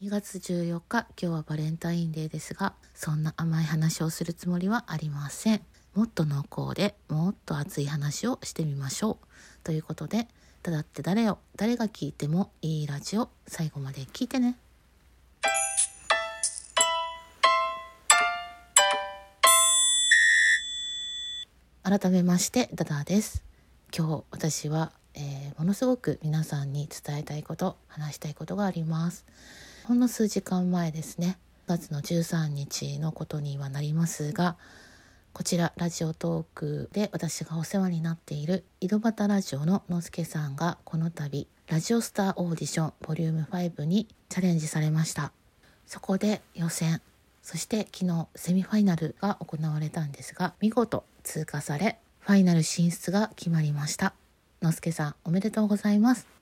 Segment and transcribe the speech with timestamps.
[0.00, 5.60] 2月14日今日はバレンタインデーですがそんな甘い話をするつもりはありません。
[5.92, 9.26] もっと濃厚でもっと熱い話をしてみましょう。
[9.64, 10.28] ということで
[10.62, 14.54] ただって誰を誰が聞いてもいいラジオ最後まで聞いてね。
[21.82, 23.42] 改めましてダダです。
[23.92, 29.26] 今日私は、えー、ものすごく皆さんに伝えたいこと話したいことがあります。
[29.88, 31.38] ほんの数時間前ですね。
[31.66, 34.58] 9月の13日のことにはなりますが
[35.32, 45.32] こちらラジオトークで私がお世話になっている井戸端ラジオののすけさんがこの度ラジオスターオーディションボリューム5にチャレンジされました。
[45.86, 47.00] そこで予選
[47.42, 54.12] そして昨日セミファイナルが行われたんですが見事通過されファイナル進出が決まりました。
[54.60, 56.37] のすけさんおめでとうございます。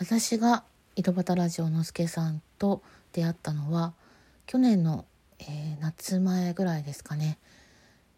[0.00, 0.62] 私が
[0.94, 3.94] 井戸端ラジオのすけさんと出会ったのは
[4.46, 5.04] 去年の、
[5.40, 7.36] えー、夏前ぐらいですかね。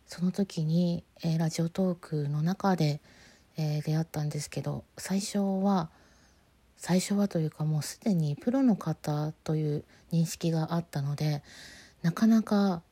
[0.06, 3.00] その時に、えー、ラジオトークの中で、
[3.56, 5.88] えー、出会ったんですけど最初は
[6.77, 11.42] 最初はというかもうすでにプロの方という認識があったので
[12.02, 12.82] なかなか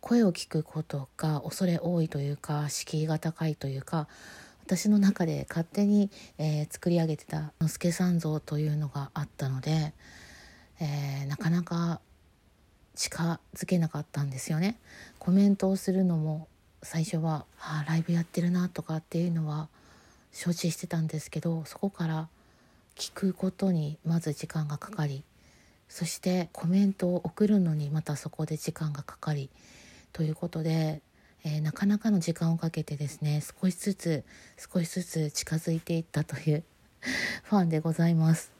[0.00, 4.08] 声を聞くことが恐れ多いというか敷居が高いというか
[4.66, 9.92] 私の中で勝手に、えー、作り上げてたのすけさん像というのがあったので、
[10.80, 12.00] えー、なかなか
[12.94, 14.78] 近づけなかったんですよね。
[15.18, 16.48] コメントをするのも
[16.82, 19.68] 最初は、ああライブやってるなとかっていうのは
[20.32, 22.28] 承知してたんですけどそこから
[22.96, 25.24] 聞くことにまず時間がかかり
[25.88, 29.50] そしてコメントを送るのにまたそこで時間がかかり
[30.12, 31.02] ということで
[31.44, 34.24] えー、なかなかの時間をかけてですね少しずつ
[34.56, 36.64] 少しずつ近づいていったという
[37.44, 38.50] ファンでございます。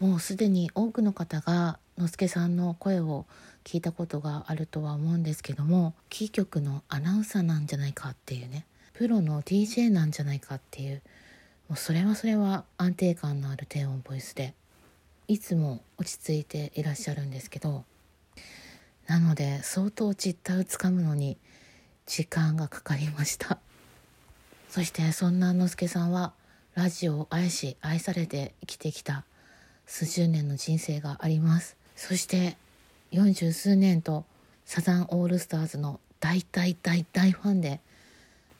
[0.00, 3.24] もうすでに多くの方がのすけさんの声を
[3.62, 11.02] 聞いたことがあるとは思うんですけどもキー局のアナウンサーなんじゃないかっていうねプロの DJ なんじゃないかっていう
[11.68, 14.54] もうそれはそれは安定感のある低音ボイスで
[15.28, 17.84] いつも落ち着いていらっしゃるんですけど
[19.06, 21.36] なので相当実態をつかむのに
[22.06, 23.58] 時間がかかりました。
[24.68, 26.32] そしてそんなのすけさんは
[26.74, 29.24] ラジオを愛し愛されて生きてきた
[29.86, 31.76] 数十年の人生があります。
[31.96, 32.56] そして
[33.10, 34.24] 四十数年と
[34.64, 37.80] サザンオールスターズの大大大大ファンで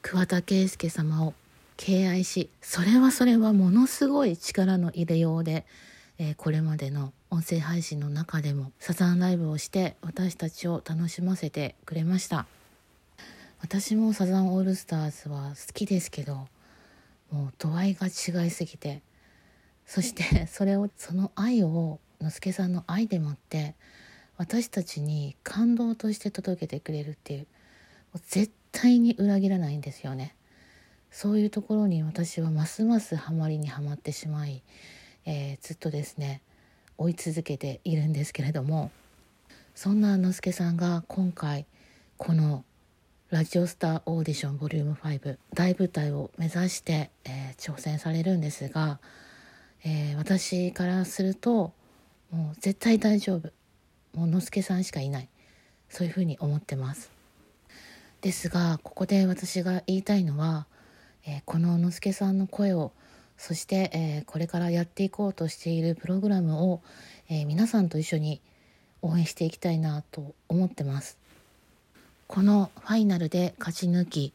[0.01, 1.33] 桑田佳祐様を
[1.77, 5.65] 敬愛しそれはそれはものすごい力の入れようで、
[6.19, 12.45] えー、これまでの音声配信の中でもサザンライブをして私たちを楽しませてくれました。
[13.63, 16.47] 私もサザンオールスターズは好きですけど
[17.31, 19.01] もう度合いが違いすぎて。
[19.85, 23.75] そしてそれをその愛をのすけさんの愛でもって
[24.37, 27.47] 私たちに感動として届けてくれるっていう
[28.27, 30.35] 絶対に裏切らないんですよね。
[31.11, 34.63] そういうところに私はますますハマりにはまってしまい、
[35.25, 36.41] えー、ずっとですね
[36.97, 38.89] 追い続けているんですけれども
[39.75, 41.67] そんなのすけさんが今回
[42.17, 42.65] この
[43.33, 48.99] ラジオスターオーディションボリューム5大舞台を目指して、えー、挑戦されるんですが、
[49.83, 51.73] えー、私からすると
[52.29, 53.49] もう絶対大丈夫。
[54.13, 55.29] もうのすけさんしかいない。
[55.89, 57.09] そういうふうに思ってます。
[58.21, 60.67] ですがここで私が言いたいのは、
[61.25, 62.91] えー、こののすけさんの声を
[63.37, 66.83] そして、えー、これからやっていこうとしているプログラムを、
[67.31, 68.41] えー、皆さんと一緒に
[69.01, 71.17] 応援していきたいなと思ってます。
[72.33, 74.33] このファイナルで勝ち抜き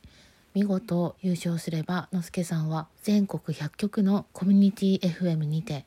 [0.54, 5.84] 見事優勝すればのすけさんは全国100局のコミュニティ FM にて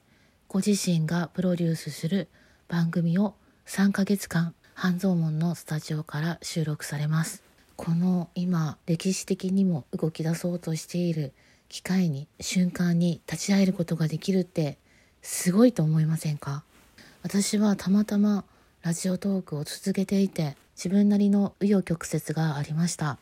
[0.50, 2.28] ご自身がプロデュースする
[2.68, 3.36] 番組を
[3.66, 7.44] 3ヶ月間半蔵門のスタジオから収録されます。
[7.78, 11.32] この今歴史的にも動き出そうとしている
[11.70, 14.78] 機会に瞬間に立ち会えることができるって
[15.22, 16.66] すごいと思いませんか？
[17.24, 18.44] 私はたまたま
[18.82, 23.20] ラジオトークを続けていて自分なりの紆余曲折がありました。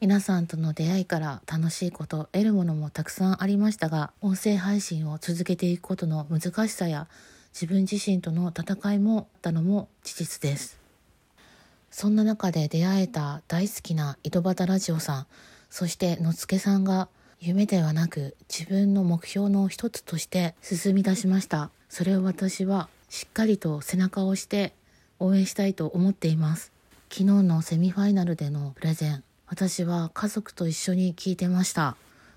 [0.00, 7.08] 皆さんとの出会いから楽しいこと得るものもたくさんありましたが音声配信を続けていくことの難しさや
[7.52, 10.78] 自分自身との戦いもあったのも事実です。
[11.90, 15.26] そんな中で出会えた大好きな井戸端ラジオさん
[15.68, 21.70] そして野付さんが夢ではなく自分の目標の一つとして進み出しました。
[21.90, 24.72] それを私はしっかりと背中を押して
[25.18, 26.72] 応援したいと思っています。
[27.10, 31.96] 昨日のセミファイナルでのプレゼン私は家族と一緒に聞いてました。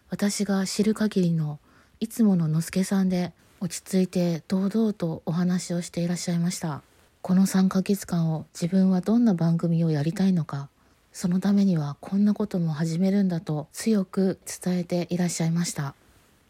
[0.10, 1.60] 私が知る限りの
[2.00, 6.82] いつもののすけさんで落ち着いて堂々とお話をしていらっしゃいました。
[7.22, 10.70] この3ヶ月間を自分はどんな番組をやりたいのか
[11.12, 15.96] そのためにはこんなことも始めるんだと強く伝えていらっしゃいました。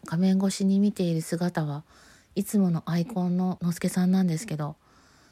[0.06, 1.84] 画面越しに見ている姿は
[2.36, 4.76] いつものアイコンののすけさんなんですけど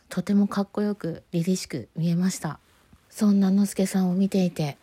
[0.09, 2.59] とてもかっこよく凛々しく見えました。
[3.09, 4.77] そんなのすけさんを見ていて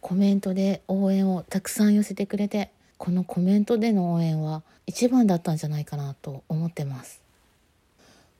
[0.00, 7.20] コメントで応援をたくさん寄せてくれてこのコメントでの応援は一番だったんじゃないかなと思ってます。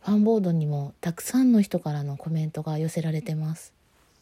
[0.02, 3.72] ファンボードにもたくさんの人からのコメントが寄せられてます。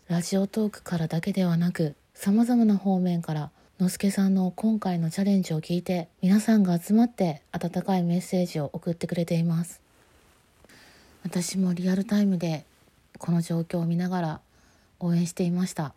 [0.08, 9.83] ラジオトークからだけではなく様々な方面からのすけさんの今回のチャレンジを聞いて皆さんが集まって温かいメッセージを送ってくれています。
[11.24, 12.66] 私もリアルタイムで
[13.18, 14.40] この状況を見ながら
[15.00, 15.94] 応援していました。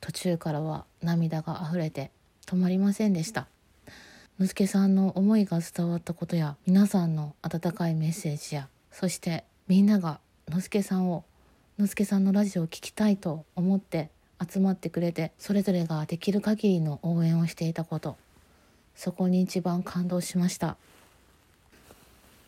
[0.00, 2.10] 途中からは涙が溢れて
[2.46, 3.48] 止まりませんでした。
[4.38, 11.24] のすけさんの思いが伝わったことや皆さんの温かいメッセージやそしてみんながのすけさんを
[11.78, 14.10] のすけさんのラジオを聴きたいと思って
[14.46, 18.16] 集まってくれてそれぞれができる限りの応援をしていたこと。
[18.94, 20.76] そこに一番感動しました。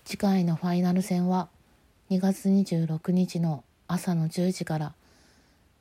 [0.05, 1.49] 次回のファイナル戦は
[2.11, 4.95] 2月26日の朝の10時から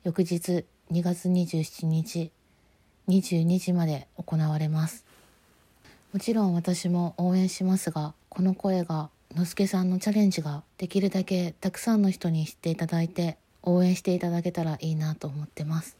[0.04, 2.30] 翌日2月27日
[3.08, 5.04] 22時まで行われます。
[6.14, 15.98] もちろん私も応援しますがこの声がのすけさんのチャレンジができるだけたくさんの人に知っていただいて応援していただけたらいいなと思ってます。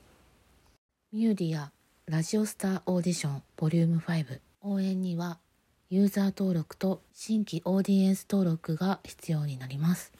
[1.12, 1.70] ミューディア
[2.06, 5.38] ラジオスターオーディションボリューム5応援には
[5.90, 10.12] ユーザー登録と新規オーディエンス登録が必要になります。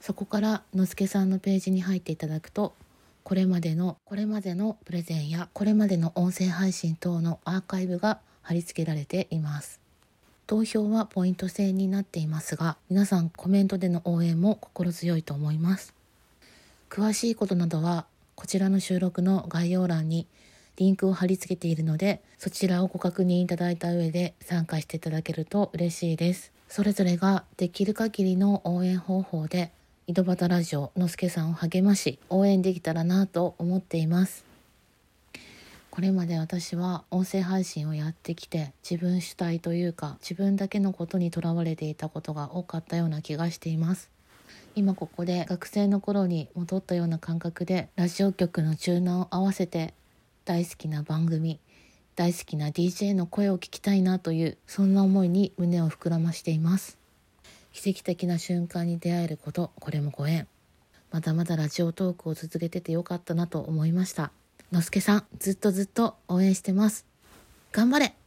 [0.00, 2.74] そこからのすけさんのページに入っていただくと
[3.22, 9.80] これまでのこれまでのプレゼンやこれまでの音声配信等のアーカイブが貼り付けられています。
[10.48, 15.94] 投票はポイント制になっていますが皆さんコメントでの応援も心強いと思います。
[16.88, 18.04] 詳しいことなどは
[18.34, 20.26] こちらの収録の概要欄に
[20.80, 26.52] リンクを貼り付けているのでそちらをご確認いただいた上で参加していただけると嬉しいです。
[26.68, 29.72] それぞれができる限りの応援方法で
[30.06, 34.46] 井戸端ラジオのすけさんを励まし応援できたらなと思っています。
[35.90, 44.08] これまで私は音声配信をやってきて自分主体というか自分だけのことにとらわれていたことが多かったような気がしています。
[44.74, 49.92] 今ここで学生の頃に戻ったような感覚でラジオ局のチューナーを合わせて
[50.44, 51.60] 大好きな番組
[52.20, 56.98] 大好きな DJ の声を聞きたいなというそんな思いに胸を膨らましています。
[57.72, 60.46] 奇跡的な瞬間に出会えることこれもご縁。
[61.10, 64.32] まだまだラジオトークを続けててよかったなと思いました。
[64.70, 67.06] のすけさん、ずっとずっと応援してます。
[67.72, 68.19] 頑張れ。